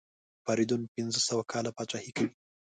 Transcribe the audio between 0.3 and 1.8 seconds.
فریدون پنځه سوه کاله